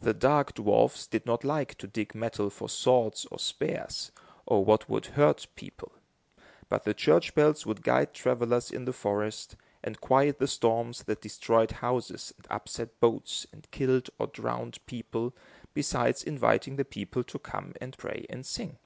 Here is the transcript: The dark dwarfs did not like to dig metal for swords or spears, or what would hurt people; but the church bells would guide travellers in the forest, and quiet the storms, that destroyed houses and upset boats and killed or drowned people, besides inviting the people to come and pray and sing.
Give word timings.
The 0.00 0.14
dark 0.14 0.54
dwarfs 0.54 1.08
did 1.08 1.26
not 1.26 1.42
like 1.42 1.74
to 1.78 1.88
dig 1.88 2.14
metal 2.14 2.50
for 2.50 2.68
swords 2.68 3.26
or 3.32 3.40
spears, 3.40 4.12
or 4.46 4.64
what 4.64 4.88
would 4.88 5.06
hurt 5.18 5.48
people; 5.56 5.90
but 6.68 6.84
the 6.84 6.94
church 6.94 7.34
bells 7.34 7.66
would 7.66 7.82
guide 7.82 8.14
travellers 8.14 8.70
in 8.70 8.84
the 8.84 8.92
forest, 8.92 9.56
and 9.82 10.00
quiet 10.00 10.38
the 10.38 10.46
storms, 10.46 11.02
that 11.08 11.20
destroyed 11.22 11.72
houses 11.72 12.32
and 12.36 12.46
upset 12.48 13.00
boats 13.00 13.44
and 13.52 13.68
killed 13.72 14.08
or 14.20 14.28
drowned 14.28 14.78
people, 14.86 15.34
besides 15.72 16.22
inviting 16.22 16.76
the 16.76 16.84
people 16.84 17.24
to 17.24 17.40
come 17.40 17.74
and 17.80 17.98
pray 17.98 18.26
and 18.30 18.46
sing. 18.46 18.78